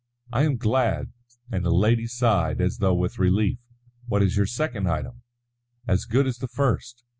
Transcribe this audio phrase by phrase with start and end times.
[0.33, 1.13] "I am glad,"
[1.51, 3.59] and the lady sighed as though with relief.
[4.07, 5.21] "What is your second item?"
[5.87, 7.03] "As good as the first.